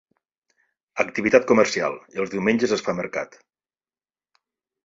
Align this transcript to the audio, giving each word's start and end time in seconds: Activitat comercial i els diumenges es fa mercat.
Activitat 1.03 1.45
comercial 1.51 1.99
i 2.15 2.23
els 2.23 2.33
diumenges 2.33 2.73
es 2.79 2.85
fa 2.89 2.99
mercat. 3.03 3.39